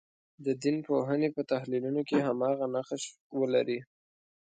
[0.45, 3.03] د دین پوهنې په تحلیلونو کې هماغه نقش
[3.39, 3.79] ولري.